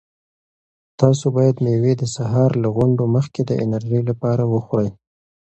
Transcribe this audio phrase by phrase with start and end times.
[1.01, 4.89] تاسو باید مېوې د سهار له غونډو مخکې د انرژۍ لپاره وخورئ.